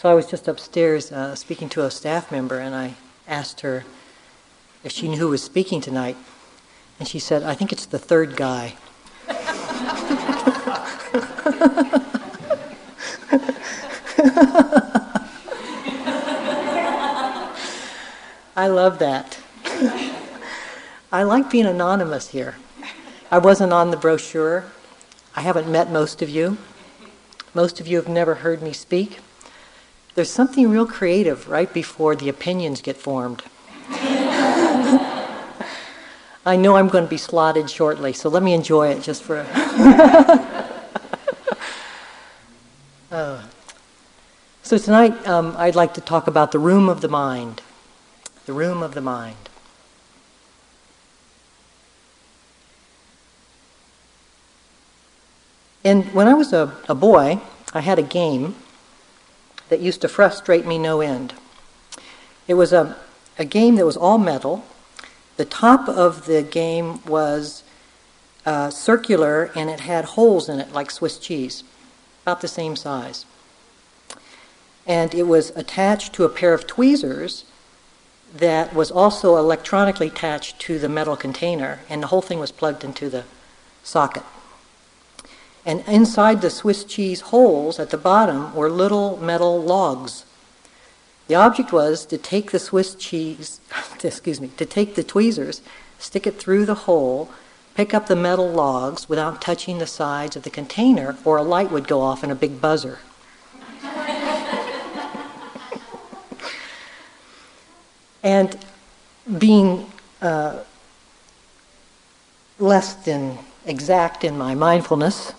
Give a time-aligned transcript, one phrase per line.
[0.00, 2.94] So I was just upstairs uh, speaking to a staff member, and I
[3.28, 3.84] asked her
[4.82, 6.16] if she knew who was speaking tonight.
[6.98, 8.76] And she said, I think it's the third guy.
[18.56, 19.38] I love that.
[21.12, 22.54] I like being anonymous here.
[23.30, 24.64] I wasn't on the brochure.
[25.36, 26.56] I haven't met most of you.
[27.52, 29.18] Most of you have never heard me speak.
[30.20, 33.42] There's something real creative right before the opinions get formed.
[36.44, 39.38] I know I'm going to be slotted shortly, so let me enjoy it just for
[39.38, 39.44] a.
[43.10, 43.42] uh,
[44.62, 47.62] so, tonight um, I'd like to talk about the room of the mind.
[48.44, 49.48] The room of the mind.
[55.82, 57.40] And when I was a, a boy,
[57.72, 58.54] I had a game
[59.70, 61.32] that used to frustrate me no end.
[62.46, 62.96] It was a,
[63.38, 64.64] a game that was all metal.
[65.36, 67.62] The top of the game was
[68.44, 71.64] uh, circular and it had holes in it like Swiss cheese,
[72.22, 73.24] about the same size.
[74.86, 77.44] And it was attached to a pair of tweezers
[78.34, 82.84] that was also electronically attached to the metal container, and the whole thing was plugged
[82.84, 83.24] into the
[83.82, 84.22] socket.
[85.64, 90.24] And inside the Swiss cheese holes at the bottom were little metal logs.
[91.28, 93.60] The object was to take the Swiss cheese,
[94.02, 95.62] excuse me, to take the tweezers,
[95.98, 97.30] stick it through the hole,
[97.74, 101.70] pick up the metal logs without touching the sides of the container, or a light
[101.70, 102.98] would go off in a big buzzer.
[108.22, 108.58] and
[109.38, 110.58] being uh,
[112.58, 115.32] less than exact in my mindfulness,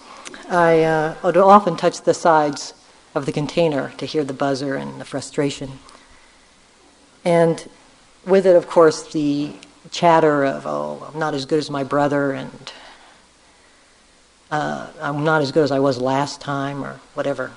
[0.49, 2.73] I uh, would often touch the sides
[3.13, 5.79] of the container to hear the buzzer and the frustration.
[7.23, 7.69] And
[8.25, 9.53] with it, of course, the
[9.91, 12.71] chatter of, oh, I'm not as good as my brother, and
[14.49, 17.51] uh, I'm not as good as I was last time, or whatever.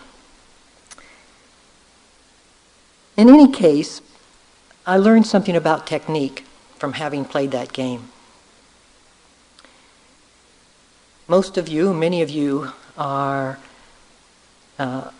[3.17, 4.01] In any case,
[4.87, 6.45] I learned something about technique
[6.79, 8.11] from having played that game.
[11.27, 13.59] Most of you, many of you, are
[14.79, 15.11] uh,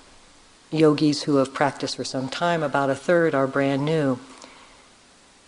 [0.71, 2.63] yogis who have practiced for some time.
[2.63, 4.19] About a third are brand new.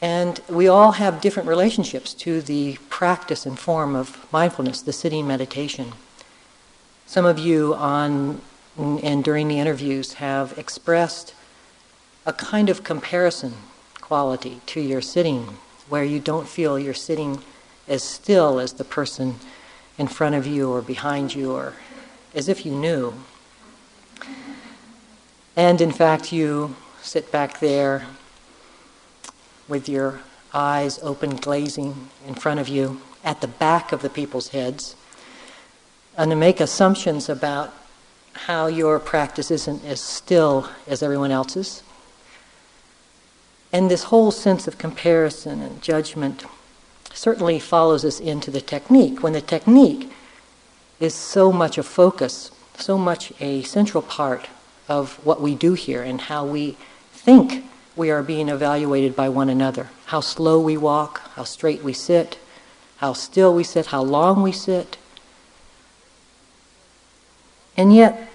[0.00, 5.26] And we all have different relationships to the practice and form of mindfulness, the sitting
[5.26, 5.92] meditation.
[7.04, 8.40] Some of you on
[8.78, 11.34] and during the interviews have expressed
[12.24, 13.54] a kind of comparison
[14.00, 15.58] quality to your sitting,
[15.90, 17.42] where you don't feel you're sitting
[17.86, 19.36] as still as the person
[19.98, 21.74] in front of you or behind you or
[22.34, 23.14] as if you knew.
[25.56, 28.06] And in fact, you sit back there
[29.68, 30.20] with your
[30.52, 34.94] eyes open, glazing in front of you at the back of the people's heads,
[36.16, 37.72] and to make assumptions about
[38.32, 41.82] how your practice isn't as still as everyone else's.
[43.72, 46.44] And this whole sense of comparison and judgment
[47.16, 49.22] certainly follows us into the technique.
[49.22, 50.12] When the technique
[51.00, 54.48] is so much a focus, so much a central part
[54.88, 56.76] of what we do here and how we
[57.12, 57.64] think
[57.96, 59.88] we are being evaluated by one another.
[60.06, 62.38] How slow we walk, how straight we sit,
[62.98, 64.98] how still we sit, how long we sit.
[67.76, 68.30] And yet,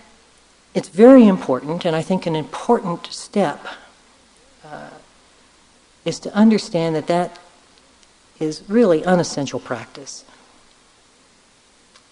[0.73, 3.65] it's very important, and I think an important step
[4.65, 4.89] uh,
[6.05, 7.37] is to understand that that
[8.41, 10.25] is really unessential practice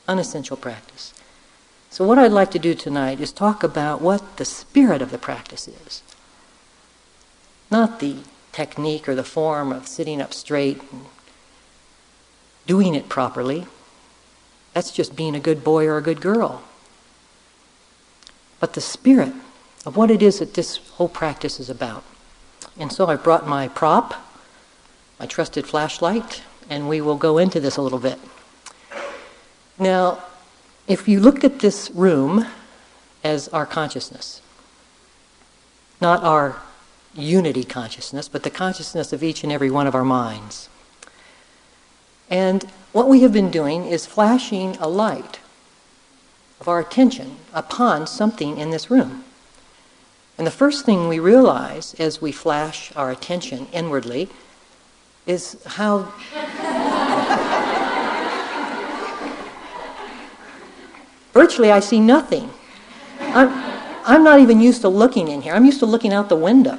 [0.10, 1.14] unessential practice.
[1.92, 5.18] So, what I'd like to do tonight is talk about what the spirit of the
[5.18, 6.02] practice is.
[7.72, 8.18] Not the
[8.52, 11.06] technique or the form of sitting up straight and
[12.66, 13.68] doing it properly.
[14.74, 16.64] That's just being a good boy or a good girl.
[18.60, 19.34] But the spirit
[19.86, 22.04] of what it is that this whole practice is about.
[22.78, 24.14] And so I brought my prop,
[25.20, 28.18] my trusted flashlight, and we will go into this a little bit.
[29.78, 30.24] Now,
[30.88, 32.46] if you looked at this room
[33.24, 34.42] as our consciousness,
[36.00, 36.62] not our
[37.14, 40.70] unity consciousness, but the consciousness of each and every one of our minds.
[42.30, 45.40] And what we have been doing is flashing a light
[46.62, 49.24] of our attention upon something in this room.
[50.38, 54.30] And the first thing we realize as we flash our attention inwardly
[55.26, 56.12] is how
[61.34, 62.50] virtually I see nothing.
[63.20, 63.50] I'm,
[64.06, 65.54] I'm not even used to looking in here.
[65.54, 66.78] I'm used to looking out the window.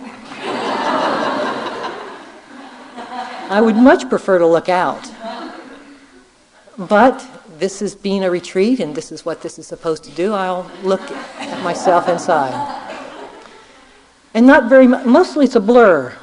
[3.51, 5.11] I would much prefer to look out.
[6.79, 7.27] But
[7.59, 10.33] this is being a retreat and this is what this is supposed to do.
[10.33, 12.55] I'll look at myself inside.
[14.33, 16.15] And not very much, mostly it's a blur.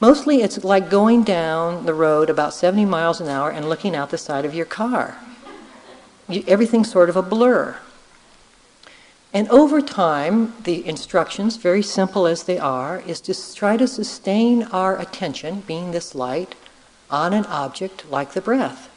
[0.00, 4.10] Mostly it's like going down the road about 70 miles an hour and looking out
[4.10, 5.18] the side of your car.
[6.28, 7.76] You, everything's sort of a blur.
[9.32, 14.62] And over time, the instructions, very simple as they are, is to try to sustain
[14.64, 16.54] our attention, being this light,
[17.10, 18.88] on an object like the breath.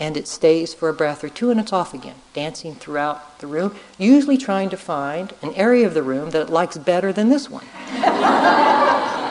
[0.00, 3.48] And it stays for a breath or two and it's off again, dancing throughout the
[3.48, 7.30] room, usually trying to find an area of the room that it likes better than
[7.30, 7.66] this one.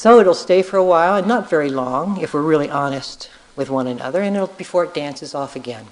[0.00, 3.68] so it'll stay for a while, and not very long, if we're really honest with
[3.68, 5.88] one another and before it dances off again.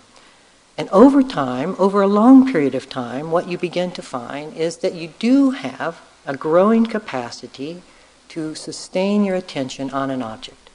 [0.78, 4.78] And over time, over a long period of time, what you begin to find is
[4.78, 7.82] that you do have a growing capacity
[8.30, 10.70] to sustain your attention on an object.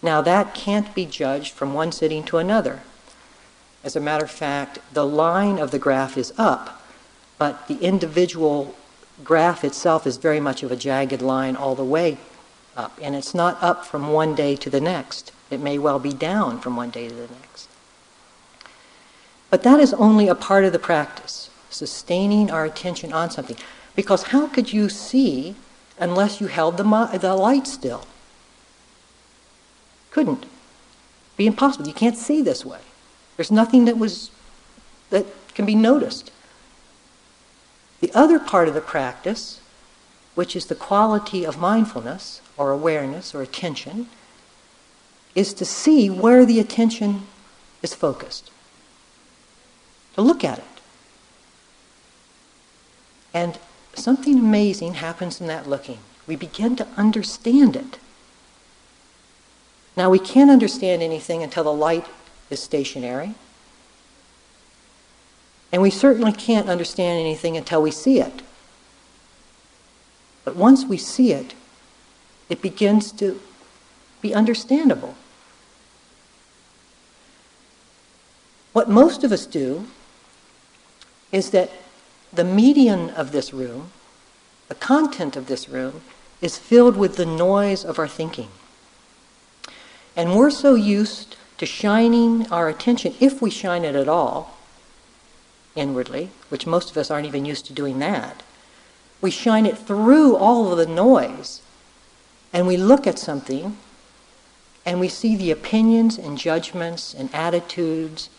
[0.00, 2.82] Now, that can't be judged from one sitting to another.
[3.82, 6.86] As a matter of fact, the line of the graph is up,
[7.36, 8.76] but the individual
[9.24, 12.16] graph itself is very much of a jagged line all the way
[12.76, 15.32] up, and it's not up from one day to the next.
[15.50, 17.68] It may well be down from one day to the next.
[19.50, 23.56] But that is only a part of the practice, sustaining our attention on something.
[23.94, 25.54] Because how could you see
[25.98, 28.06] unless you held the, the light still?
[30.10, 30.46] Couldn't.
[31.36, 31.86] Be impossible.
[31.86, 32.80] You can't see this way.
[33.36, 34.30] There's nothing that was
[35.10, 36.30] that can be noticed.
[38.00, 39.60] The other part of the practice,
[40.34, 44.08] which is the quality of mindfulness or awareness or attention,
[45.34, 47.26] is to see where the attention
[47.82, 48.50] is focused,
[50.14, 50.64] to look at it.
[53.32, 53.58] And
[53.94, 55.98] something amazing happens in that looking.
[56.26, 57.98] We begin to understand it.
[59.96, 62.06] Now, we can't understand anything until the light
[62.50, 63.34] is stationary.
[65.72, 68.42] And we certainly can't understand anything until we see it.
[70.44, 71.54] But once we see it,
[72.48, 73.40] it begins to
[74.20, 75.14] be understandable.
[78.72, 79.86] What most of us do
[81.30, 81.70] is that
[82.32, 83.90] the median of this room,
[84.68, 86.00] the content of this room,
[86.40, 88.48] is filled with the noise of our thinking.
[90.16, 94.56] And we're so used to shining our attention, if we shine it at all,
[95.76, 98.42] inwardly, which most of us aren't even used to doing that,
[99.20, 101.62] we shine it through all of the noise
[102.54, 103.76] and we look at something
[104.86, 108.30] and we see the opinions and judgments and attitudes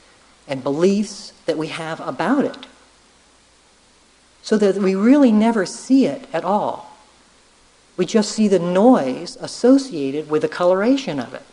[0.48, 2.66] and beliefs that we have about it.
[4.42, 6.96] So that we really never see it at all.
[7.98, 11.44] We just see the noise associated with the coloration of it.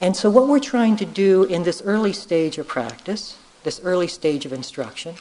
[0.00, 4.08] And so, what we're trying to do in this early stage of practice, this early
[4.08, 5.14] stage of instruction,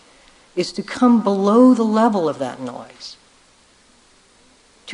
[0.55, 3.15] is to come below the level of that noise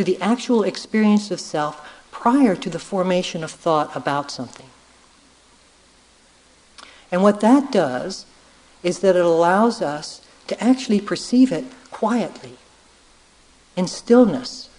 [0.02, 4.66] to the actual experience of self prior to the formation of thought about something.
[7.12, 8.26] And what that does
[8.82, 12.58] is that it allows us to actually perceive it quietly,
[13.76, 14.70] in stillness.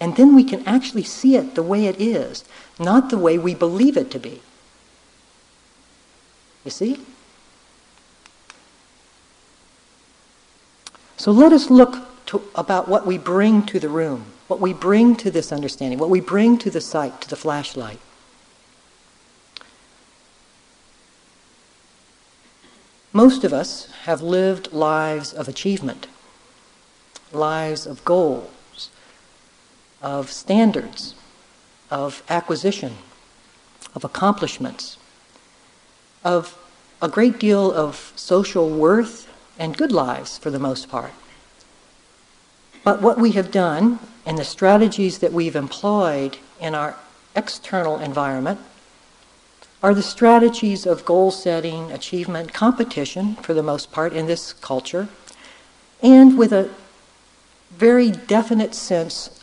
[0.00, 2.44] And then we can actually see it the way it is,
[2.78, 4.40] not the way we believe it to be.
[6.64, 6.98] You see?
[11.18, 15.14] So let us look to, about what we bring to the room, what we bring
[15.16, 17.98] to this understanding, what we bring to the sight, to the flashlight.
[23.12, 26.06] Most of us have lived lives of achievement,
[27.32, 28.88] lives of goals,
[30.00, 31.14] of standards,
[31.90, 32.94] of acquisition,
[33.94, 34.96] of accomplishments,
[36.24, 36.56] of
[37.02, 41.12] a great deal of social worth and good lives for the most part.
[42.84, 46.96] But what we have done and the strategies that we've employed in our
[47.34, 48.60] external environment
[49.82, 55.08] are the strategies of goal setting, achievement, competition, for the most part, in this culture,
[56.02, 56.70] and with a
[57.70, 59.40] very definite sense,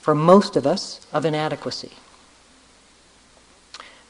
[0.00, 1.92] for most of us, of inadequacy.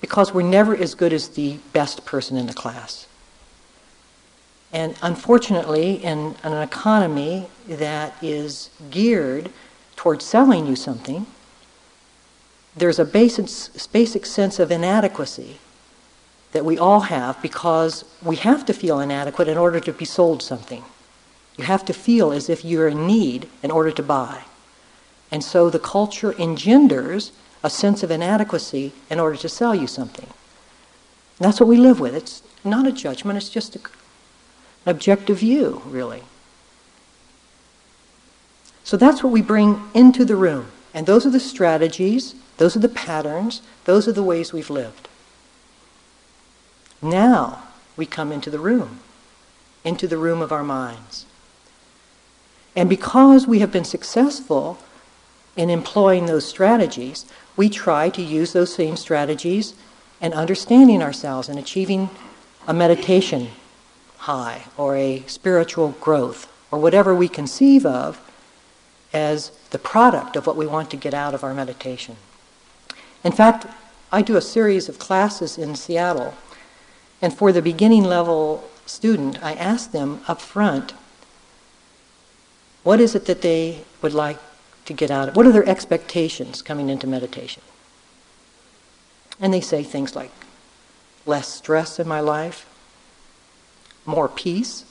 [0.00, 3.06] Because we're never as good as the best person in the class.
[4.72, 9.50] And unfortunately, in an economy that is geared
[9.96, 11.26] towards selling you something,
[12.76, 13.48] there's a basic,
[13.92, 15.58] basic sense of inadequacy
[16.52, 20.42] that we all have because we have to feel inadequate in order to be sold
[20.42, 20.84] something.
[21.56, 24.44] You have to feel as if you're in need in order to buy.
[25.30, 30.26] And so the culture engenders a sense of inadequacy in order to sell you something.
[30.26, 32.14] And that's what we live with.
[32.14, 33.80] It's not a judgment, it's just a,
[34.86, 36.22] objective view, really.
[38.84, 40.66] So that's what we bring into the room.
[40.92, 45.08] And those are the strategies, those are the patterns, those are the ways we've lived.
[47.00, 47.62] Now
[47.96, 49.00] we come into the room,
[49.84, 51.26] into the room of our minds.
[52.74, 54.78] And because we have been successful
[55.56, 59.74] in employing those strategies, we try to use those same strategies
[60.20, 62.10] and understanding ourselves and achieving
[62.66, 63.50] a meditation
[64.20, 68.20] high or a spiritual growth or whatever we conceive of
[69.12, 72.16] as the product of what we want to get out of our meditation.
[73.24, 73.66] In fact,
[74.12, 76.34] I do a series of classes in Seattle,
[77.22, 80.94] and for the beginning level student, I ask them up front
[82.82, 84.38] what is it that they would like
[84.86, 87.62] to get out of what are their expectations coming into meditation?
[89.38, 90.30] And they say things like
[91.26, 92.66] less stress in my life,
[94.10, 94.84] more peace,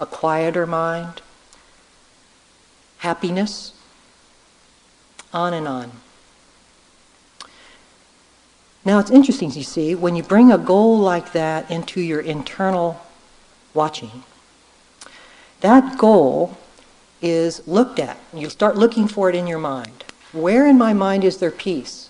[0.00, 1.22] a quieter mind,
[2.98, 3.72] happiness,
[5.32, 5.92] on and on.
[8.84, 13.00] Now it's interesting, you see, when you bring a goal like that into your internal
[13.74, 14.22] watching,
[15.60, 16.56] that goal
[17.20, 18.18] is looked at.
[18.32, 20.04] You start looking for it in your mind.
[20.32, 22.08] Where in my mind is there peace?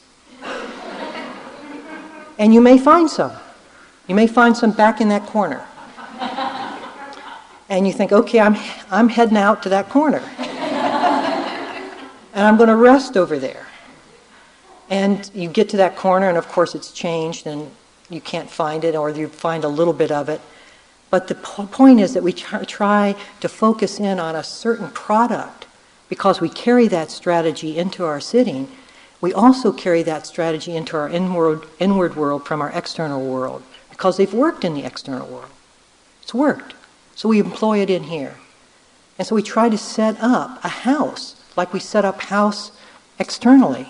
[2.39, 3.33] and you may find some.
[4.07, 5.67] You may find some back in that corner.
[7.69, 8.57] And you think, okay, I'm,
[8.91, 10.23] I'm heading out to that corner.
[10.39, 10.49] and
[12.35, 13.67] I'm going to rest over there.
[14.91, 17.71] And you get to that corner, and of course it's changed, and
[18.09, 20.41] you can't find it, or you find a little bit of it.
[21.11, 25.67] But the point is that we try to focus in on a certain product
[26.09, 28.69] because we carry that strategy into our sitting.
[29.21, 34.17] We also carry that strategy into our inward, inward world from our external world because
[34.17, 35.51] they've worked in the external world.
[36.23, 36.75] It's worked.
[37.19, 38.37] So we employ it in here.
[39.19, 42.71] And so we try to set up a house like we set up house
[43.19, 43.89] externally.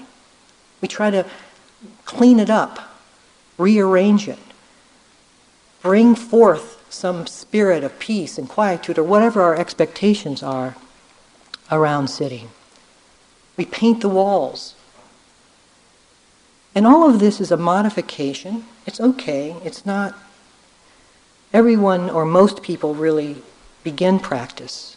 [0.80, 1.26] We try to
[2.06, 2.78] clean it up,
[3.58, 4.38] rearrange it,
[5.82, 10.75] bring forth some spirit of peace and quietude or whatever our expectations are
[11.70, 12.49] around sitting.
[13.58, 14.75] We paint the walls.
[16.75, 18.64] And all of this is a modification.
[18.87, 19.54] It's okay.
[19.66, 20.14] It's not.
[21.52, 23.36] Everyone or most people really
[23.82, 24.96] begin practice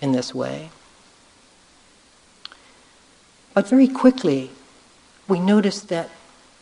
[0.00, 0.70] in this way.
[3.52, 4.50] But very quickly,
[5.28, 6.10] we notice that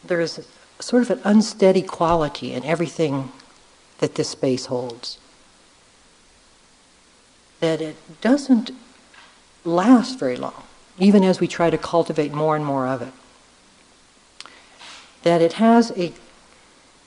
[0.03, 3.33] there is a, sort of an unsteady quality in everything
[3.99, 5.19] that this space holds.
[7.61, 8.71] That it doesn't
[9.65, 10.65] last very long,
[10.99, 13.13] even as we try to cultivate more and more of it.
[15.23, 16.13] That it has a,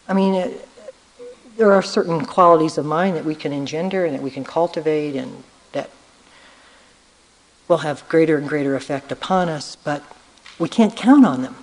[0.08, 0.67] I mean, it,
[1.58, 5.16] there are certain qualities of mind that we can engender and that we can cultivate
[5.16, 5.90] and that
[7.68, 10.04] will have greater and greater effect upon us, but
[10.60, 11.56] we can't count on them.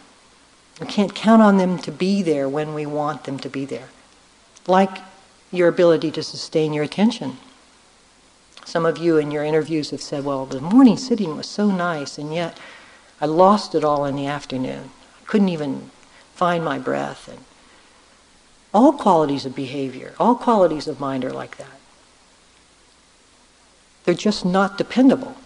[0.81, 3.89] We can't count on them to be there when we want them to be there.
[4.67, 4.99] Like
[5.53, 7.39] your ability to sustain your attention.
[8.65, 12.19] Some of you in your interviews have said, well, the morning sitting was so nice,
[12.19, 12.59] and yet
[13.21, 14.91] I lost it all in the afternoon.
[15.23, 15.91] I couldn't even
[16.35, 17.29] find my breath.
[17.29, 17.45] And
[18.75, 21.81] all qualities of behavior, all qualities of mind are like that.
[24.05, 25.37] They're just not dependable.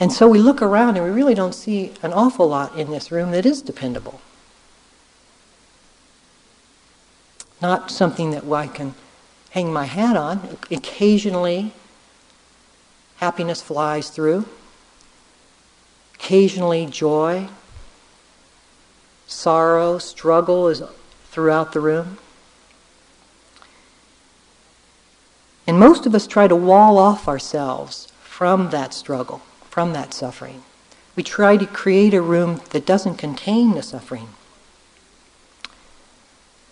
[0.00, 3.12] And so we look around and we really don't see an awful lot in this
[3.12, 4.20] room that is dependable.
[7.64, 8.94] not something that I can
[9.50, 10.58] hang my hat on.
[10.70, 11.72] Occasionally,
[13.16, 14.44] happiness flies through.
[16.16, 17.48] Occasionally, joy,
[19.26, 20.82] sorrow, struggle is
[21.30, 22.18] throughout the room.
[25.66, 29.38] And most of us try to wall off ourselves from that struggle,
[29.70, 30.62] from that suffering.
[31.16, 34.28] We try to create a room that doesn't contain the suffering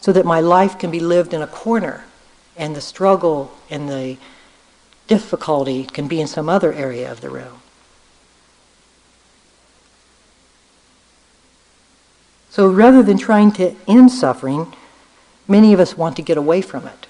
[0.00, 2.04] so that my life can be lived in a corner
[2.56, 4.18] and the struggle and the
[5.06, 7.61] difficulty can be in some other area of the room.
[12.52, 14.74] So rather than trying to end suffering,
[15.48, 17.06] many of us want to get away from it,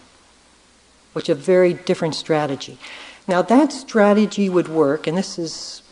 [1.14, 2.78] which is a very different strategy.
[3.26, 5.82] Now, that strategy would work, and this is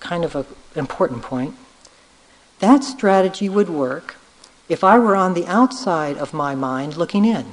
[0.00, 1.54] kind of an important point.
[2.58, 4.16] That strategy would work
[4.68, 7.46] if I were on the outside of my mind looking in.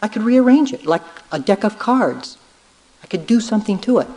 [0.00, 2.38] I could rearrange it like a deck of cards.
[3.02, 4.08] I could do something to it.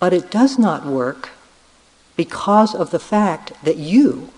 [0.00, 1.28] But it does not work
[2.16, 4.30] because of the fact that you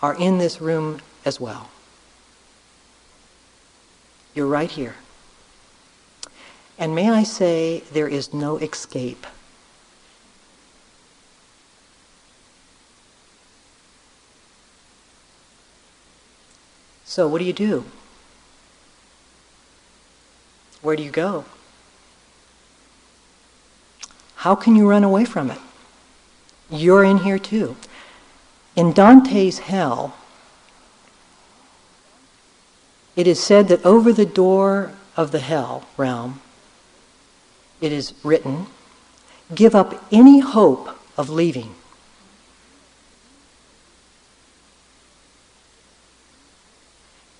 [0.00, 1.68] are in this room as well.
[4.34, 4.94] You're right here.
[6.78, 9.26] And may I say, there is no escape.
[17.04, 17.84] So, what do you do?
[20.82, 21.46] Where do you go?
[24.46, 25.58] How can you run away from it?
[26.70, 27.74] You're in here too.
[28.76, 30.16] In Dante's hell,
[33.16, 36.40] it is said that over the door of the hell realm,
[37.80, 38.66] it is written,
[39.52, 41.74] give up any hope of leaving.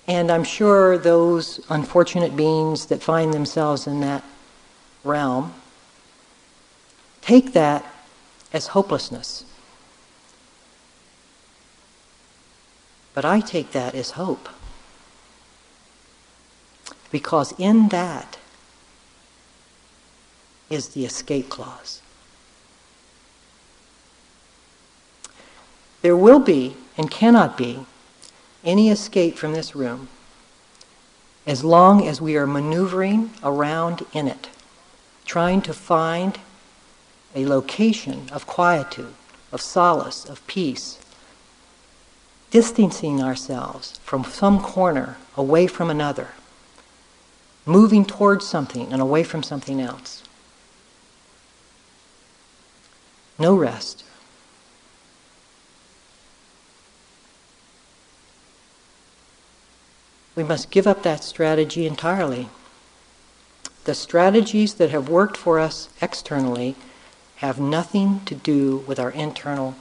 [0.09, 4.25] And I'm sure those unfortunate beings that find themselves in that
[5.05, 5.53] realm
[7.27, 7.85] take that
[8.53, 9.43] as hopelessness.
[13.13, 14.47] But I take that as hope.
[17.11, 18.37] Because in that
[20.69, 22.01] is the escape clause.
[26.01, 27.85] There will be and cannot be
[28.63, 30.07] any escape from this room
[31.45, 34.49] as long as we are maneuvering around in it,
[35.25, 36.39] trying to find
[37.35, 39.13] a location of quietude,
[39.51, 40.99] of solace, of peace,
[42.51, 46.29] distancing ourselves from some corner away from another,
[47.65, 50.23] moving towards something and away from something else.
[53.37, 54.03] No rest.
[60.35, 62.49] We must give up that strategy entirely.
[63.85, 66.75] The strategies that have worked for us externally
[67.37, 69.75] have nothing to do with our internal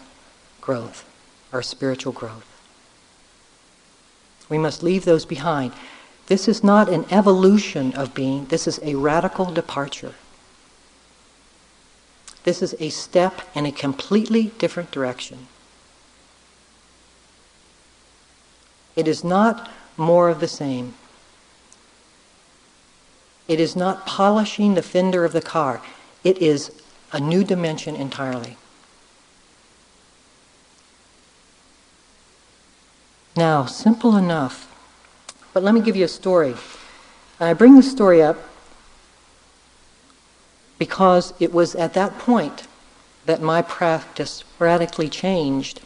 [0.60, 1.08] growth,
[1.52, 2.46] our spiritual growth.
[4.48, 5.72] We must leave those behind.
[6.26, 10.14] This is not an evolution of being, this is a radical departure.
[12.44, 15.48] This is a step in a completely different direction.
[18.94, 20.94] It is not more of the same.
[23.48, 25.82] It is not polishing the fender of the car.
[26.22, 26.70] It is
[27.16, 28.58] a new dimension entirely.
[33.34, 34.70] Now, simple enough,
[35.54, 36.54] but let me give you a story.
[37.40, 38.36] I bring this story up
[40.78, 42.66] because it was at that point
[43.24, 45.80] that my practice radically changed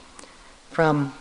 [0.69, 1.15] from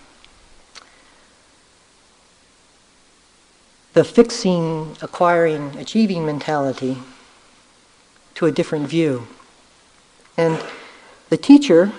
[3.93, 6.97] the fixing, acquiring, achieving mentality
[8.33, 9.27] to a different view.
[10.39, 10.57] And
[11.27, 11.91] the teacher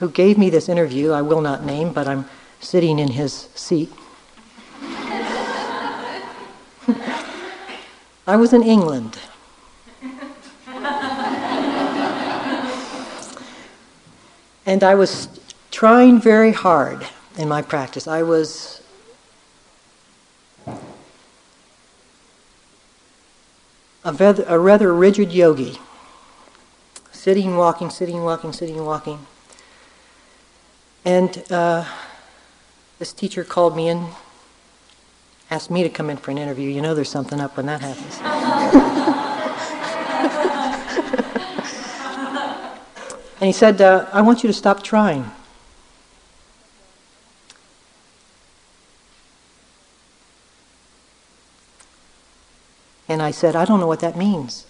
[0.00, 2.26] who gave me this interview, I will not name, but I'm
[2.60, 3.90] sitting in his seat.
[8.26, 9.18] I was in England.
[14.66, 15.40] and I was
[15.70, 17.06] trying very hard
[17.38, 18.06] in my practice.
[18.06, 18.82] I was
[24.04, 25.78] a rather, rigid yogi,
[27.20, 29.26] sitting, walking, sitting, walking, sitting, walking.
[31.04, 31.84] And uh,
[32.98, 34.06] this teacher called me in,
[35.50, 36.70] asked me to come in for an interview.
[36.70, 38.18] You know there's something up when that happens.
[43.34, 45.30] and he said, uh, I want you to stop trying.
[53.08, 54.64] And I said, I don't know what that means.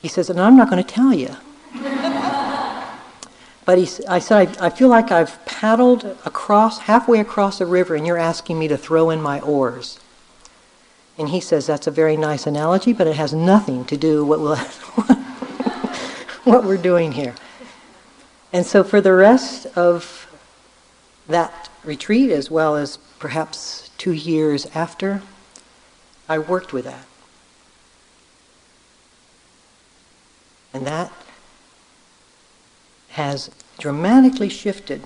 [0.00, 1.36] He says, and I'm not going to tell you.
[3.64, 7.94] but he, I said, I, I feel like I've paddled across, halfway across a river,
[7.94, 10.00] and you're asking me to throw in my oars.
[11.18, 14.40] And he says, that's a very nice analogy, but it has nothing to do with
[16.44, 17.34] what we're doing here.
[18.52, 20.26] And so for the rest of
[21.28, 25.22] that retreat, as well as perhaps two years after,
[26.28, 27.04] I worked with that.
[30.72, 31.12] And that
[33.10, 35.02] has dramatically shifted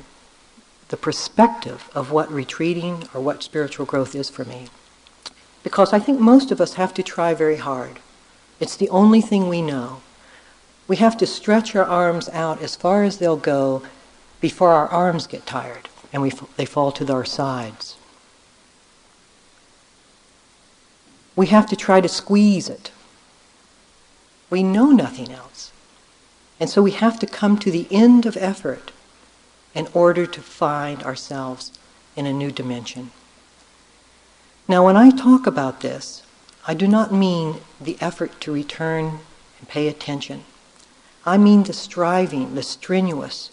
[0.88, 4.68] the perspective of what retreating or what spiritual growth is for me.
[5.62, 7.98] Because I think most of us have to try very hard.
[8.60, 10.02] It's the only thing we know.
[10.86, 13.82] We have to stretch our arms out as far as they'll go
[14.40, 17.96] before our arms get tired and we, they fall to our sides.
[21.34, 22.92] We have to try to squeeze it.
[24.50, 25.72] We know nothing else.
[26.60, 28.92] And so we have to come to the end of effort
[29.74, 31.72] in order to find ourselves
[32.16, 33.10] in a new dimension.
[34.68, 36.22] Now, when I talk about this,
[36.66, 39.20] I do not mean the effort to return
[39.58, 40.44] and pay attention.
[41.26, 43.50] I mean the striving, the strenuous,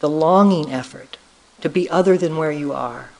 [0.00, 1.18] the longing effort
[1.60, 3.10] to be other than where you are.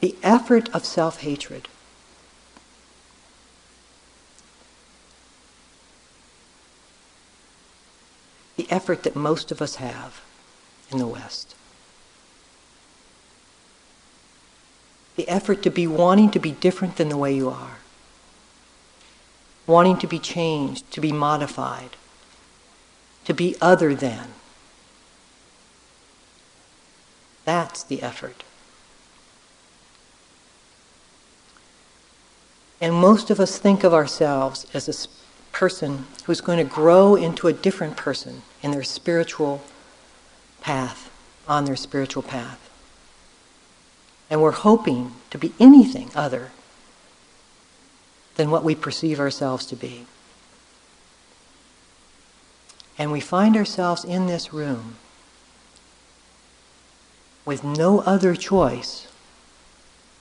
[0.00, 1.68] The effort of self hatred.
[8.60, 10.20] The effort that most of us have
[10.90, 11.54] in the West.
[15.16, 17.78] The effort to be wanting to be different than the way you are,
[19.66, 21.96] wanting to be changed, to be modified,
[23.24, 24.28] to be other than.
[27.46, 28.44] That's the effort.
[32.78, 34.92] And most of us think of ourselves as a
[35.52, 39.62] person who's going to grow into a different person in their spiritual
[40.60, 41.10] path,
[41.48, 42.70] on their spiritual path.
[44.28, 46.50] And we're hoping to be anything other
[48.36, 50.06] than what we perceive ourselves to be.
[52.96, 54.96] And we find ourselves in this room
[57.44, 59.08] with no other choice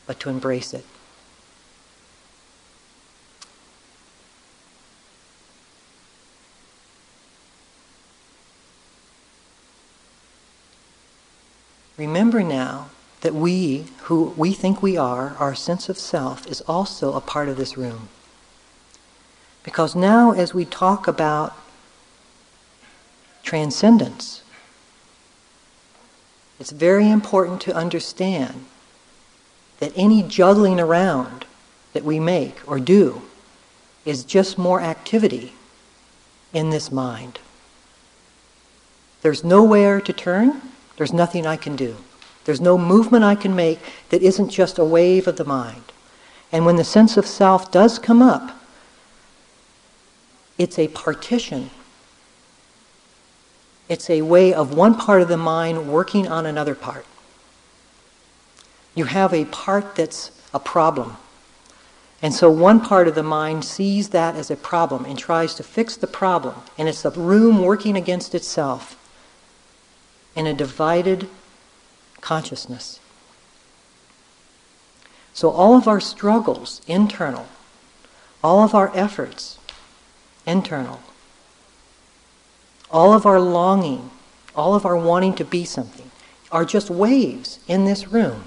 [0.08, 0.86] but to embrace it.
[12.00, 17.12] Remember now that we, who we think we are, our sense of self, is also
[17.12, 18.08] a part of this room.
[19.64, 21.58] Because now, as we talk about
[23.44, 24.44] transcendence,
[26.58, 28.64] it's very important to understand
[29.80, 31.44] that any juggling around
[31.92, 33.24] that we make or do
[34.06, 35.52] is just more activity
[36.54, 37.40] in this mind.
[39.22, 40.62] There's nowhere to turn,
[41.00, 41.98] there's nothing I can do.
[42.46, 45.92] There's no movement I can make that isn't just a wave of the mind.
[46.52, 48.56] And when the sense of self does come up,
[50.60, 51.72] it's a partition
[53.90, 57.06] it's a way of one part of the mind working on another part.
[58.94, 61.18] You have a part that's a problem.
[62.22, 65.64] And so one part of the mind sees that as a problem and tries to
[65.64, 66.56] fix the problem.
[66.78, 68.96] And it's the room working against itself
[70.40, 71.28] in a divided
[72.22, 73.02] consciousness.
[75.34, 77.46] So all of our struggles, internal,
[78.42, 79.60] all of our efforts,
[80.48, 81.02] internal,
[82.90, 84.12] all of our longing,
[84.56, 86.10] all of our wanting to be something,
[86.54, 88.46] are just waves in this room.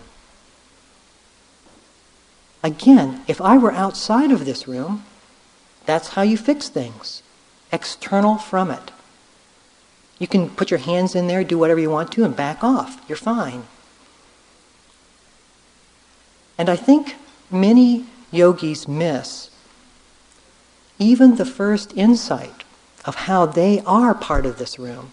[2.62, 5.04] Again, if I were outside of this room,
[5.84, 7.22] that's how you fix things
[7.70, 8.92] external from it.
[10.18, 13.02] You can put your hands in there, do whatever you want to, and back off.
[13.08, 13.64] You're fine.
[16.56, 17.16] And I think
[17.50, 19.50] many yogis miss
[20.98, 22.62] even the first insight
[23.04, 25.12] of how they are part of this room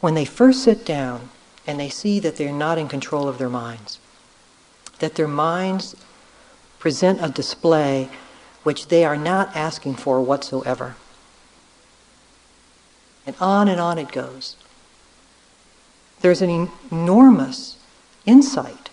[0.00, 1.30] when they first sit down
[1.66, 3.98] and they see that they're not in control of their minds,
[5.00, 5.96] that their minds
[6.78, 8.08] present a display
[8.62, 10.94] which they are not asking for whatsoever.
[13.26, 14.56] And on and on it goes.
[16.20, 17.76] There's an enormous
[18.24, 18.90] insight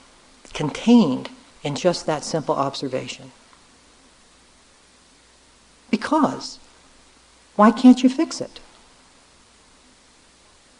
[0.54, 1.30] contained
[1.64, 3.32] in just that simple observation.
[5.90, 6.60] Because
[7.56, 8.60] why can't you fix it?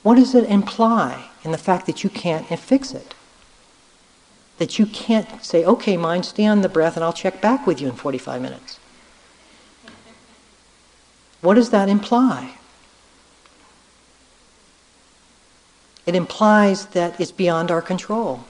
[0.02, 3.14] What does it imply in the fact that you can't fix it?
[4.58, 7.80] That you can't say, okay, mind, stay on the breath and I'll check back with
[7.80, 8.80] you in 45 minutes.
[11.42, 12.58] What does that imply?
[16.06, 18.46] It implies that it's beyond our control.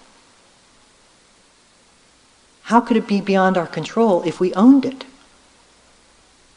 [2.63, 5.05] How could it be beyond our control if we owned it?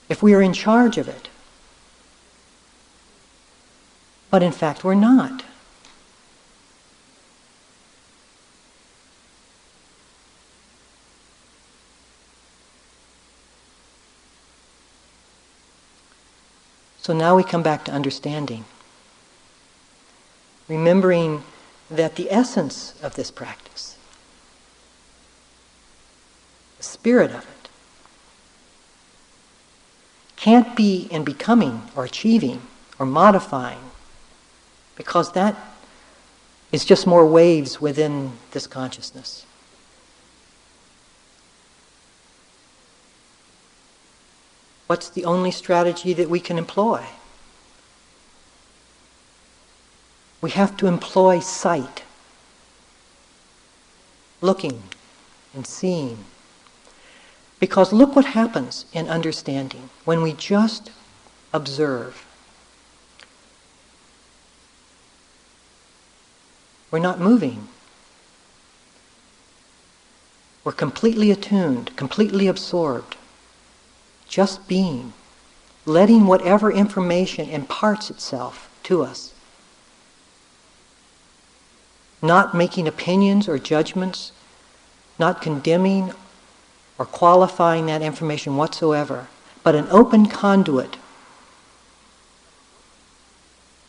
[0.08, 1.28] If we are in charge of it?
[4.30, 5.44] But in fact, we're not.
[17.06, 18.64] So now we come back to understanding.
[20.68, 21.44] Remembering
[21.90, 23.96] that the essence of this practice,
[26.76, 27.68] the spirit of it,
[30.36, 32.62] can't be in becoming or achieving
[32.98, 33.90] or modifying
[34.96, 35.56] because that
[36.72, 39.46] is just more waves within this consciousness.
[44.86, 47.04] What's the only strategy that we can employ?
[50.46, 52.04] We have to employ sight,
[54.40, 54.84] looking
[55.52, 56.18] and seeing.
[57.58, 60.92] Because look what happens in understanding when we just
[61.52, 62.24] observe.
[66.92, 67.66] We're not moving.
[70.62, 73.16] We're completely attuned, completely absorbed,
[74.28, 75.12] just being,
[75.86, 79.32] letting whatever information imparts itself to us.
[82.22, 84.32] Not making opinions or judgments,
[85.18, 86.12] not condemning
[86.98, 89.28] or qualifying that information whatsoever,
[89.62, 90.96] but an open conduit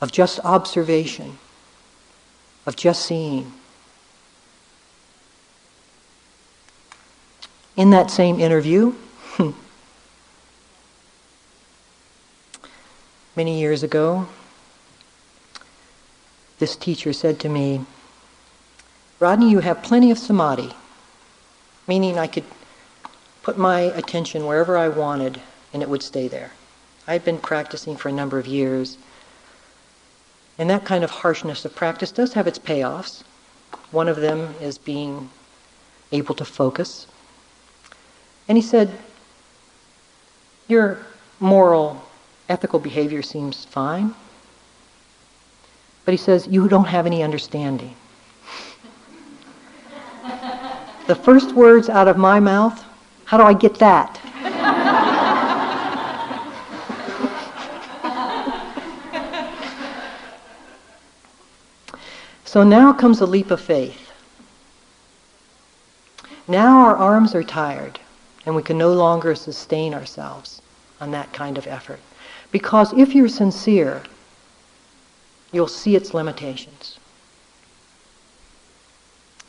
[0.01, 1.37] of just observation,
[2.65, 3.53] of just seeing.
[7.75, 8.93] In that same interview,
[13.35, 14.27] many years ago,
[16.59, 17.85] this teacher said to me,
[19.19, 20.73] Rodney, you have plenty of samadhi,
[21.87, 22.43] meaning I could
[23.41, 25.41] put my attention wherever I wanted
[25.73, 26.51] and it would stay there.
[27.07, 28.97] I'd been practicing for a number of years.
[30.57, 33.23] And that kind of harshness of practice does have its payoffs.
[33.91, 35.29] One of them is being
[36.11, 37.07] able to focus.
[38.47, 38.91] And he said,
[40.67, 40.99] Your
[41.39, 42.03] moral,
[42.49, 44.13] ethical behavior seems fine.
[46.05, 47.95] But he says, You don't have any understanding.
[51.07, 52.83] The first words out of my mouth
[53.27, 54.21] how do I get that?
[62.45, 64.13] so now comes a leap of faith.
[66.47, 67.99] Now our arms are tired
[68.45, 70.61] and we can no longer sustain ourselves
[71.01, 71.99] on that kind of effort.
[72.53, 74.03] Because if you're sincere,
[75.51, 76.96] you'll see its limitations.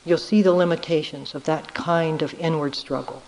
[0.09, 3.23] You'll see the limitations of that kind of inward struggle.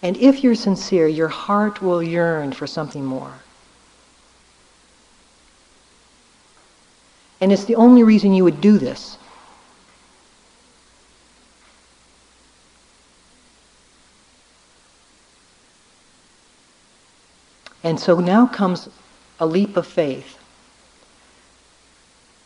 [0.00, 3.32] And if you're sincere, your heart will yearn for something more.
[7.40, 9.18] And it's the only reason you would do this.
[17.82, 18.88] And so now comes
[19.40, 20.38] a leap of faith.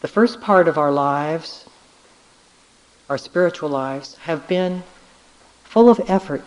[0.07, 1.65] The first part of our lives,
[3.11, 4.85] our spiritual lives, have been
[5.65, 6.45] full of effort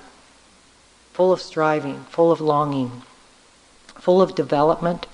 [1.12, 3.02] full of striving, full of longing,
[3.96, 5.08] full of development,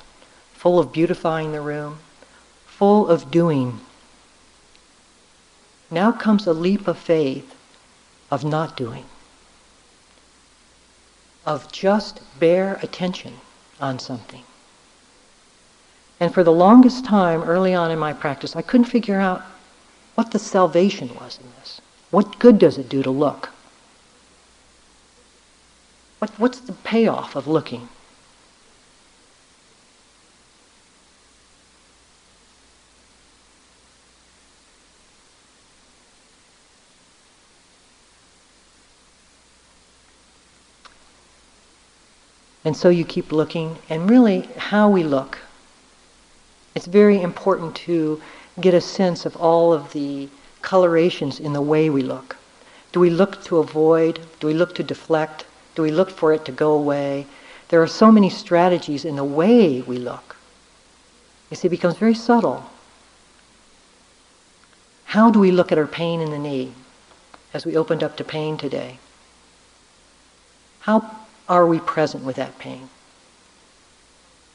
[0.54, 1.98] full of beautifying the room,
[2.68, 3.80] full of doing.
[5.90, 7.56] Now comes a leap of faith
[8.30, 9.06] of not doing,
[11.48, 13.42] of just bare attention
[13.82, 14.44] on something.
[16.20, 19.42] And for the longest time early on in my practice, I couldn't figure out
[20.16, 21.82] what the salvation was in this.
[22.10, 23.50] What good does it do to look?
[26.20, 27.90] What, what's the payoff of looking?
[42.64, 45.38] And so you keep looking, and really, how we look.
[46.76, 48.22] It's very important to
[48.60, 50.28] get a sense of all of the
[50.62, 52.36] colorations in the way we look.
[52.92, 54.20] Do we look to avoid?
[54.42, 55.46] Do we look to deflect?
[55.76, 57.28] Do we look for it to go away?
[57.70, 60.36] There are so many strategies in the way we look.
[61.50, 62.70] You see, it becomes very subtle.
[65.06, 66.74] How do we look at our pain in the knee
[67.54, 69.00] as we opened up to pain today?
[70.82, 71.10] How
[71.48, 72.90] are we present with that pain?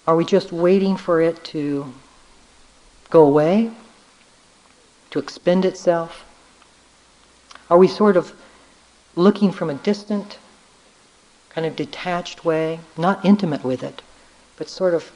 [0.07, 1.95] Are we just waiting for it to
[3.11, 3.71] go away,
[5.11, 6.25] to expend itself?
[7.69, 8.33] Are we sort of
[9.17, 10.39] looking from a distant
[11.51, 14.03] kind of detached way, not intimate with it,
[14.57, 15.11] but sort of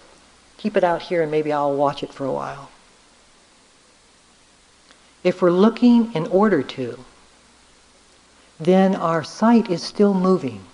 [0.58, 2.70] keep it out here and maybe I'll watch it for a while.
[5.22, 7.04] If we're looking in order to,
[8.60, 10.64] then our sight is still moving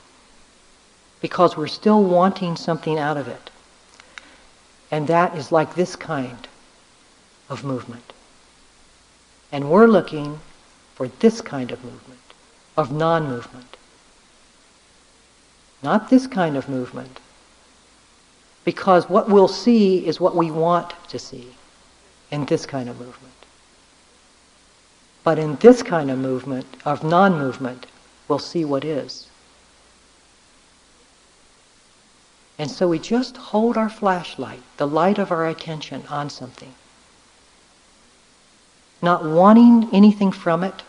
[1.20, 3.50] because we're still wanting something out of it.
[4.90, 6.48] And that is like this kind
[7.50, 8.14] of movement.
[9.52, 10.38] And we're looking
[10.94, 12.20] for this kind of movement,
[12.76, 13.76] of non movement.
[15.82, 17.20] not this kind of movement.
[18.64, 21.48] Because what we'll see is what we want to see
[22.30, 23.34] in this kind of movement.
[25.24, 27.86] But in this kind of movement, of non movement,
[28.28, 29.28] we'll see what is.
[32.58, 36.74] And so we just hold our flashlight, the light of our attention, on something.
[39.02, 40.82] Not wanting anything from it,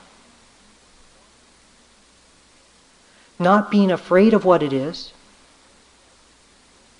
[3.39, 5.13] not being afraid of what it is,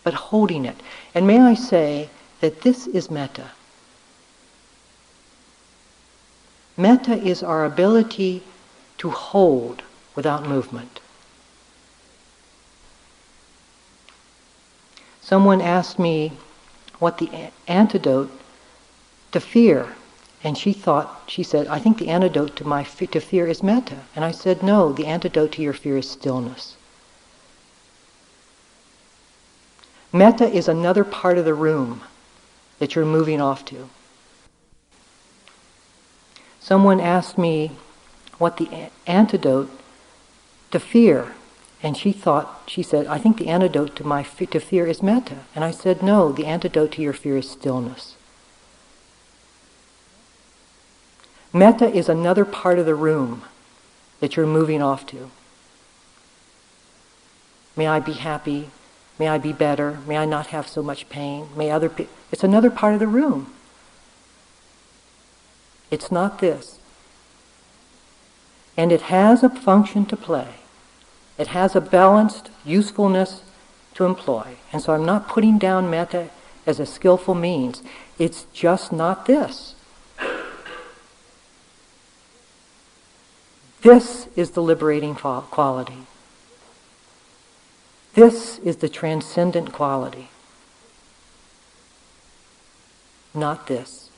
[0.04, 0.78] but holding it.
[1.14, 3.52] And may I say that this is metta.
[6.78, 8.44] Metta is our ability
[8.98, 9.84] to hold
[10.16, 11.00] without movement.
[15.22, 16.34] Someone asked me
[17.00, 18.32] what the antidote
[19.32, 19.96] to fear,
[20.44, 23.98] and she thought, she said, I think the antidote to my to fear is metta.
[24.16, 26.76] And I said, no, the antidote to your fear is stillness.
[30.12, 32.02] Metta is another part of the room
[32.80, 33.90] that you're moving off to.
[36.60, 37.72] Someone asked me
[38.38, 39.70] what the antidote
[40.72, 41.34] to fear
[41.84, 45.38] and she thought, she said, I think the antidote to my to fear is metta.
[45.56, 48.16] And I said, no, the antidote to your fear is stillness.
[51.54, 53.44] Metta is another part of the room
[54.20, 55.30] that you're moving off to.
[57.76, 58.70] May I be happy.
[59.20, 60.00] May I be better.
[60.08, 61.48] May I not have so much pain.
[61.56, 62.14] May other people.
[62.32, 63.54] It's another part of the room.
[65.90, 66.80] It's not this.
[68.78, 70.56] And it has a function to play.
[71.38, 73.44] It has a balanced usefulness
[73.96, 74.56] to employ.
[74.72, 76.30] And so I'm not putting down metta
[76.66, 77.84] as a skillful means.
[78.18, 79.76] It's just not this.
[83.82, 86.06] This is the liberating quality.
[88.14, 90.30] This is the transcendent quality.
[93.34, 94.10] Not this.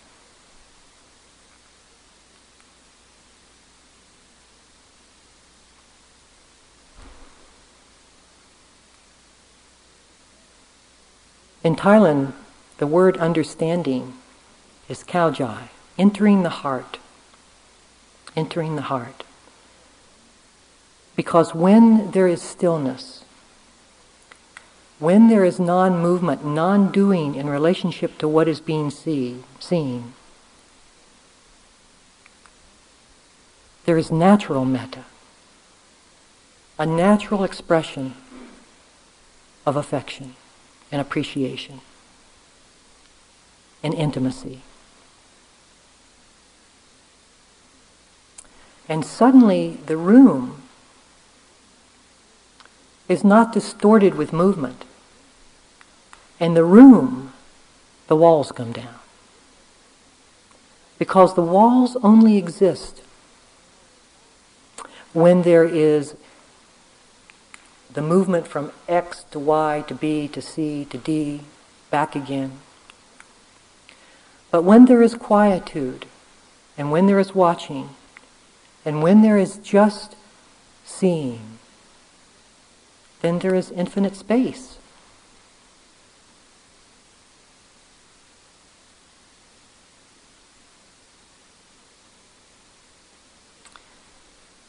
[11.64, 12.34] In Thailand,
[12.80, 14.16] the word understanding
[14.90, 16.98] is khao jai, entering the heart.
[18.36, 19.24] Entering the heart.
[21.16, 23.24] Because when there is stillness,
[25.00, 30.14] when there is non movement, non doing in relationship to what is being see, seen,
[33.86, 35.06] there is natural metta,
[36.80, 38.16] a natural expression
[39.66, 40.36] of affection
[40.92, 41.82] and appreciation
[43.84, 44.62] and intimacy.
[48.90, 50.63] And suddenly the room
[53.14, 54.84] is not distorted with movement.
[56.40, 57.32] And the room,
[58.08, 58.96] the walls come down.
[61.00, 63.02] Because the walls only exist
[65.14, 66.16] when there is
[67.94, 71.42] the movement from X to Y to B to C to D,
[71.92, 72.54] back again.
[74.50, 76.08] But when there is quietude,
[76.78, 77.90] and when there is watching,
[78.84, 80.16] and when there is just
[80.84, 81.53] seeing,
[83.24, 84.78] then there is infinite space.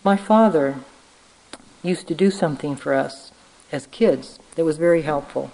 [0.05, 0.77] My father
[1.83, 3.33] used to do something for us
[3.73, 5.51] as kids that was very helpful.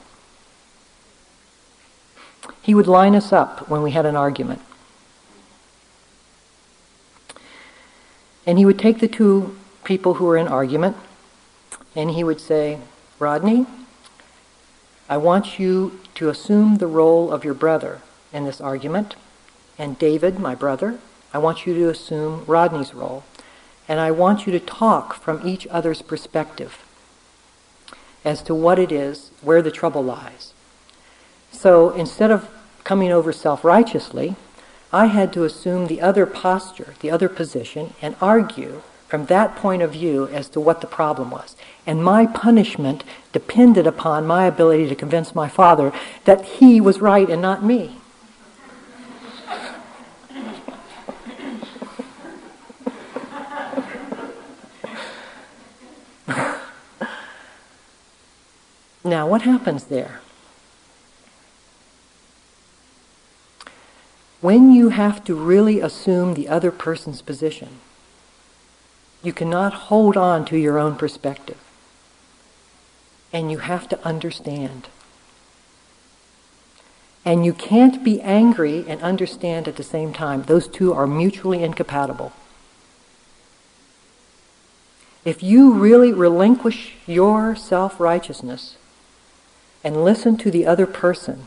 [2.61, 4.61] He would line us up when we had an argument.
[8.47, 10.97] And he would take the two people who were in argument
[11.95, 12.79] and he would say,
[13.19, 13.67] Rodney,
[15.09, 18.01] I want you to assume the role of your brother
[18.33, 19.17] in this argument.
[19.79, 20.99] And David, my brother,
[21.33, 23.25] I want you to assume Rodney's role
[23.89, 26.79] and I want you to talk from each other's perspective
[28.25, 30.53] as to what it is, where the trouble lies.
[31.51, 32.49] So instead of
[32.85, 34.37] coming over self righteously,
[34.93, 39.83] I had to assume the other posture, the other position, and argue from that point
[39.83, 41.57] of view as to what the problem was.
[41.85, 43.03] And my punishment
[43.33, 45.93] depended upon my ability to convince my father
[46.27, 47.97] that he was right and not me.
[59.03, 60.21] Now, what happens there?
[64.41, 67.81] When you have to really assume the other person's position,
[69.23, 71.59] you cannot hold on to your own perspective.
[73.33, 74.89] and you have to understand.
[77.25, 80.43] And you can't be angry and understand at the same time.
[80.43, 82.33] Those two are mutually incompatible.
[85.25, 88.77] If you really relinquish your self righteousness
[89.85, 91.47] and listen to the other person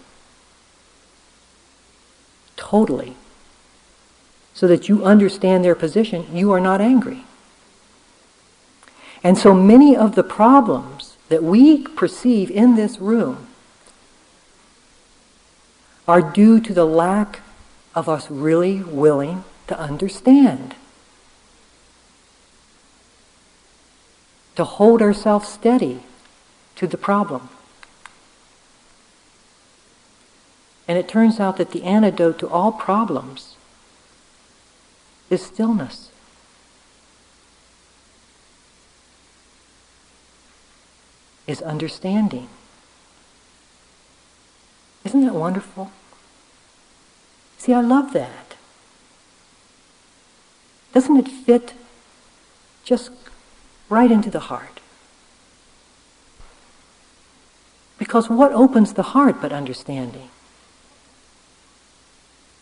[2.56, 3.18] totally,
[4.54, 7.24] so that you understand their position, you are not angry.
[9.24, 13.48] And so many of the problems that we perceive in this room
[16.08, 17.40] are due to the lack
[17.96, 20.76] of us really willing to understand.
[24.56, 26.04] To hold ourselves steady
[26.76, 27.48] to the problem.
[30.86, 33.56] And it turns out that the antidote to all problems
[35.30, 36.12] is stillness.
[41.46, 42.48] Is understanding.
[45.04, 45.92] Isn't that wonderful?
[47.58, 48.56] See, I love that.
[50.94, 51.74] Doesn't it fit
[52.84, 53.12] just
[53.90, 54.80] right into the heart?
[57.98, 60.30] Because what opens the heart but understanding?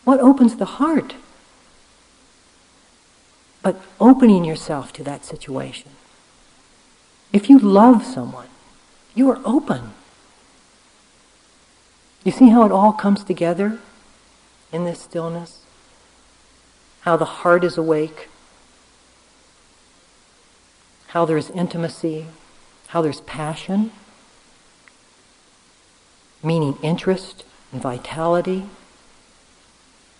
[0.04, 1.16] What opens the heart
[3.64, 5.92] but opening yourself to that situation?
[7.34, 8.51] If you love someone,
[9.16, 9.91] you are open.
[12.24, 13.80] You see how it all comes together
[14.72, 15.59] in this stillness?
[17.01, 18.30] How the heart is awake,
[21.07, 22.28] how there's intimacy,
[22.88, 23.91] how there's passion,
[26.43, 28.66] meaning interest and vitality,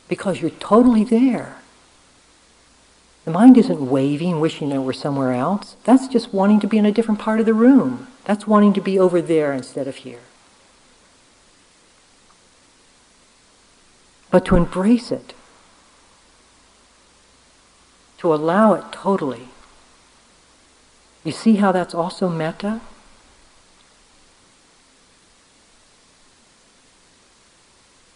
[0.07, 1.57] because you're totally there.
[3.25, 5.75] The mind isn't waving, wishing it were somewhere else.
[5.83, 8.07] That's just wanting to be in a different part of the room.
[8.26, 10.22] That's wanting to be over there instead of here.
[14.32, 15.34] but to embrace it,
[18.17, 19.49] to allow it totally.
[21.24, 22.80] You see how that's also metta?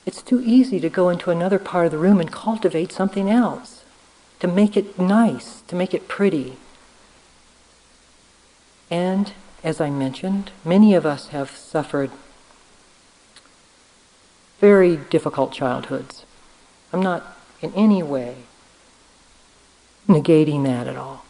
[0.06, 3.84] It's too easy to go into another part of the room and cultivate something else,
[4.40, 6.56] to make it nice, to make it pretty.
[8.90, 9.34] And,
[9.66, 12.12] as I mentioned, many of us have suffered
[14.60, 16.24] very difficult childhoods.
[16.94, 18.44] I'm not in any way
[20.08, 21.26] negating that at all.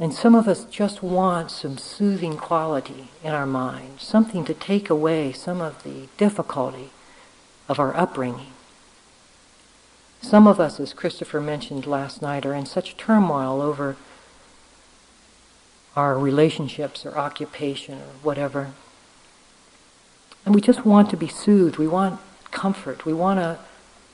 [0.00, 4.88] And some of us just want some soothing quality in our mind, something to take
[4.88, 6.90] away some of the difficulty
[7.68, 8.52] of our upbringing.
[10.22, 13.96] Some of us, as Christopher mentioned last night, are in such turmoil over
[16.00, 18.72] our relationships or occupation or whatever.
[20.44, 21.76] And we just want to be soothed.
[21.76, 22.18] We want
[22.50, 23.04] comfort.
[23.04, 23.58] We want a,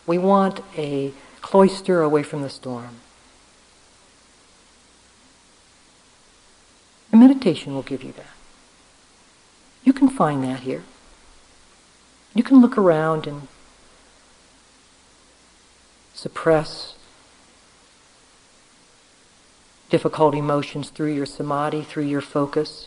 [0.07, 1.13] we want a
[1.43, 2.97] cloister away from the storm.
[7.13, 8.35] And meditation will give you that.
[9.85, 10.83] You can find that here.
[12.35, 13.47] You can look around and
[16.13, 16.97] suppress
[19.97, 22.87] difficult emotions through your samadhi, through your focus.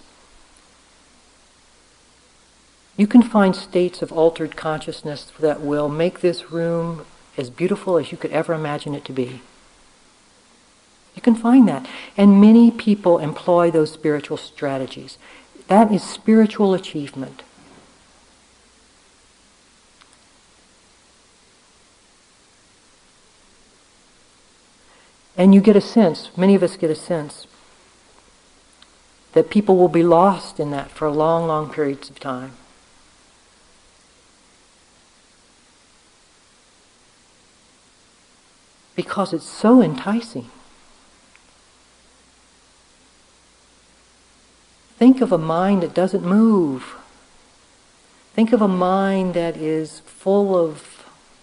[2.97, 8.11] You can find states of altered consciousness that will make this room as beautiful as
[8.11, 9.41] you could ever imagine it to be.
[11.15, 11.87] You can find that.
[12.15, 15.17] And many people employ those spiritual strategies.
[15.67, 17.41] That is spiritual achievement.
[25.39, 27.47] And you get a sense, many of us get a sense,
[29.33, 32.53] that people will be lost in that for long, long periods of time.
[38.99, 40.49] because it's so enticing.
[44.97, 46.95] Think of a mind that doesn't move.
[48.33, 50.98] Think of a mind that is full of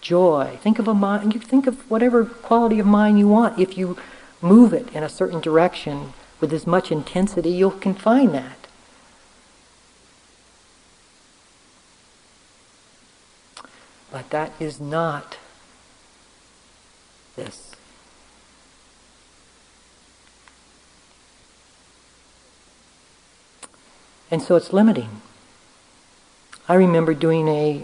[0.07, 0.57] joy.
[0.61, 3.59] Think of a mind, you think of whatever quality of mind you want.
[3.59, 3.97] If you
[4.41, 8.57] move it in a certain direction with as much intensity, you can find that.
[14.09, 15.37] But that is not
[17.35, 17.75] this.
[24.31, 25.21] And so it's limiting.
[26.69, 27.83] I remember doing a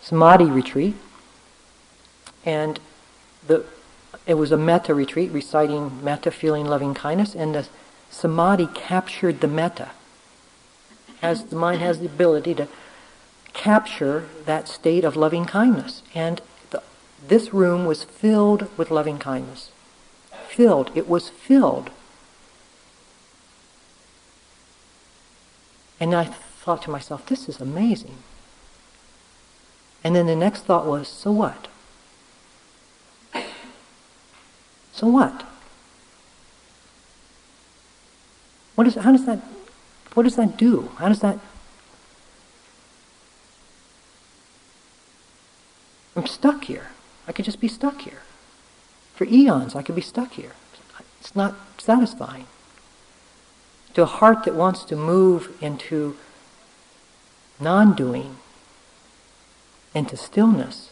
[0.00, 0.96] samadhi retreat,
[2.44, 2.80] and
[3.46, 3.64] the
[4.26, 7.66] it was a metta retreat, reciting metta, feeling loving kindness, and the
[8.10, 9.90] samadhi captured the metta.
[11.20, 12.68] As the mind has the ability to
[13.52, 16.02] capture that state of loving kindness.
[16.14, 16.40] And
[16.70, 16.82] the,
[17.26, 19.70] this room was filled with loving kindness.
[20.48, 20.90] Filled.
[20.94, 21.90] It was filled.
[26.00, 28.18] And I thought to myself, this is amazing.
[30.02, 31.68] And then the next thought was, so what?
[34.92, 35.44] So what?
[38.74, 39.40] What is, how does that,
[40.14, 40.90] what does that do?
[40.96, 41.38] How does that,
[46.14, 46.88] I'm stuck here.
[47.26, 48.22] I could just be stuck here.
[49.14, 50.52] For eons, I could be stuck here.
[51.20, 52.46] It's not satisfying.
[53.94, 56.16] To a heart that wants to move into
[57.60, 58.36] non doing,
[59.94, 60.90] into stillness,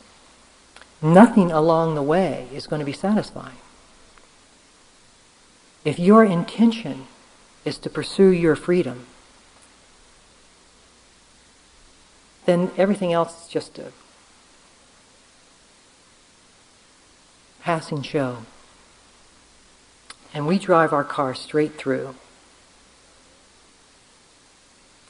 [1.02, 3.56] nothing along the way is going to be satisfying.
[5.84, 7.06] If your intention
[7.64, 9.06] is to pursue your freedom,
[12.44, 13.92] then everything else is just a
[17.62, 18.38] passing show.
[20.34, 22.14] And we drive our car straight through.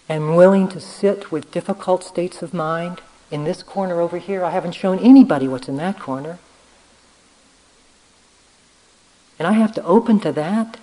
[0.08, 3.00] And willing to sit with difficult states of mind
[3.30, 4.44] in this corner over here.
[4.44, 6.38] I haven't shown anybody what's in that corner.
[9.40, 10.76] And I have to open to that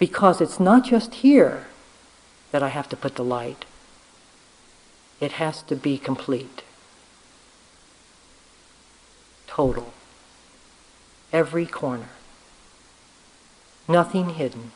[0.00, 1.66] because it's not just here
[2.50, 3.64] that I have to put the light.
[5.20, 6.64] It has to be complete.
[9.46, 9.92] Total.
[11.32, 12.08] Every corner.
[13.86, 14.72] Nothing hidden.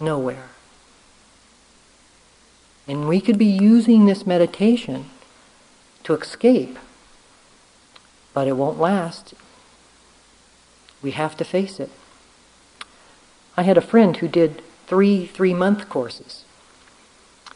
[0.00, 0.48] Nowhere.
[2.88, 5.10] And we could be using this meditation
[6.04, 6.78] to escape,
[8.32, 9.34] but it won't last.
[11.02, 11.90] We have to face it.
[13.56, 16.44] I had a friend who did three three month courses.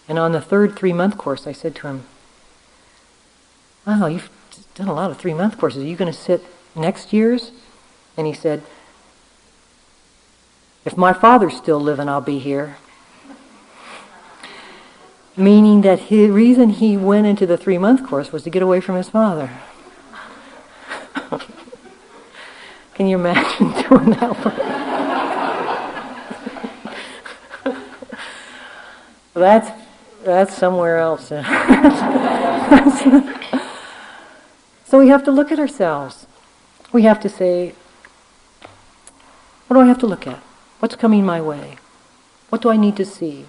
[0.08, 2.04] And on the third three month course, I said to him,
[3.86, 4.30] Wow, you've
[4.74, 5.82] done a lot of three month courses.
[5.82, 6.42] Are you going to sit
[6.74, 7.52] next year's?
[8.16, 8.62] And he said,
[10.84, 12.76] If my father's still living, I'll be here.
[15.36, 18.80] Meaning that the reason he went into the three month course was to get away
[18.80, 19.50] from his father.
[23.00, 24.36] Can you imagine doing that?
[29.32, 29.70] that's
[30.22, 31.28] that's somewhere else.
[34.84, 36.26] so we have to look at ourselves.
[36.92, 37.72] We have to say,
[39.66, 40.40] what do I have to look at?
[40.80, 41.78] What's coming my way?
[42.50, 43.46] What do I need to see?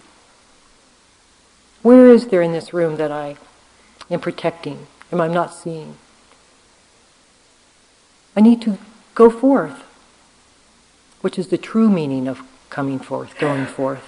[1.81, 3.35] Where is there in this room that I
[4.09, 5.97] am protecting, am I not seeing?
[8.33, 8.77] I need to
[9.15, 9.83] go forth,
[11.21, 14.07] which is the true meaning of coming forth, going forth.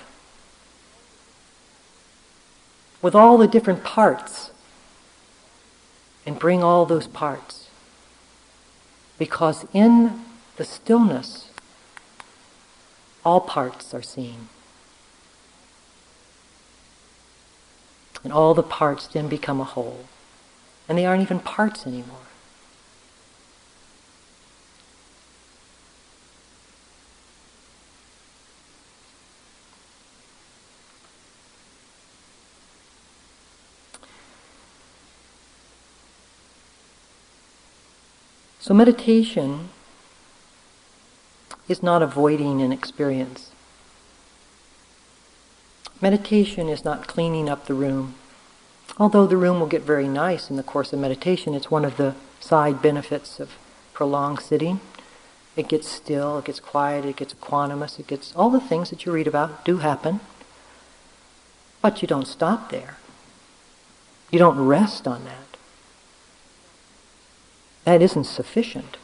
[3.01, 4.51] With all the different parts,
[6.25, 7.69] and bring all those parts.
[9.17, 10.21] Because in
[10.57, 11.49] the stillness,
[13.25, 14.49] all parts are seen.
[18.23, 20.05] And all the parts then become a whole.
[20.87, 22.22] And they aren't even parts anymore.
[38.73, 39.69] Meditation
[41.67, 43.51] is not avoiding an experience.
[46.01, 48.15] Meditation is not cleaning up the room.
[48.97, 51.97] Although the room will get very nice in the course of meditation, it's one of
[51.97, 53.51] the side benefits of
[53.93, 54.79] prolonged sitting.
[55.55, 59.05] It gets still, it gets quiet, it gets equanimous, it gets all the things that
[59.05, 60.19] you read about do happen.
[61.79, 62.97] But you don't stop there.
[64.31, 65.52] You don't rest on that.
[67.83, 68.97] That isn't sufficient.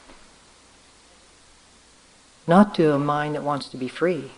[2.48, 4.32] Not to a mind that wants to be free.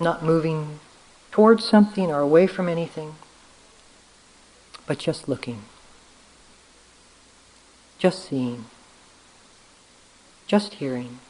[0.00, 0.80] Not moving
[1.30, 3.14] towards something or away from anything,
[4.86, 5.62] but just looking,
[7.98, 8.66] just seeing,
[10.46, 11.20] just hearing,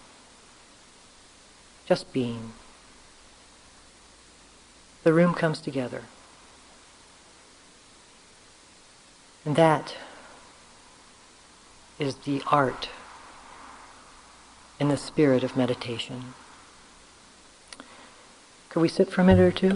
[1.87, 2.53] just being
[5.05, 6.03] the room comes together.
[9.45, 9.95] And that
[11.99, 12.89] is the art
[14.81, 16.35] and the spirit of meditation.
[18.71, 19.73] Could we sit for a minute or two?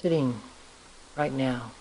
[0.00, 0.32] Sitting
[1.16, 1.72] right now.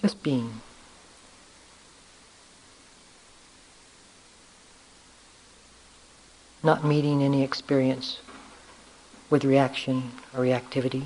[0.00, 0.60] Just being.
[6.62, 8.20] Not meeting any experience
[9.34, 11.02] with reaction or reactivity.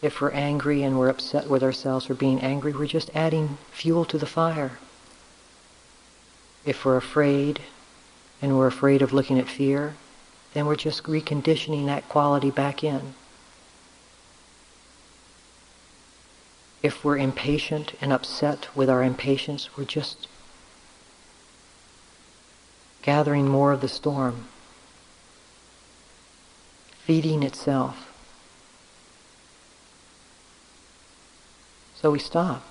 [0.00, 4.04] If we're angry and we're upset with ourselves for being angry, we're just adding fuel
[4.04, 4.78] to the fire.
[6.64, 7.62] If we're afraid
[8.40, 9.96] and we're afraid of looking at fear,
[10.54, 13.14] then we're just reconditioning that quality back in.
[16.80, 20.28] If we're impatient and upset with our impatience, we're just
[23.02, 24.46] gathering more of the storm,
[27.04, 28.08] feeding itself.
[31.96, 32.64] So we stop.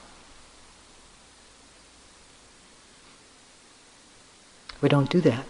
[4.81, 5.45] We don't do that.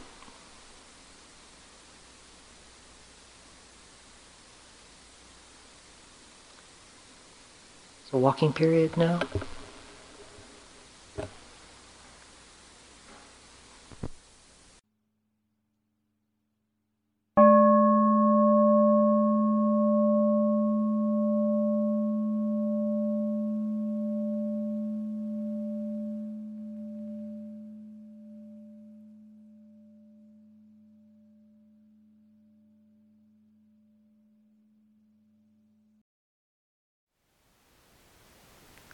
[8.12, 9.22] So walking period now.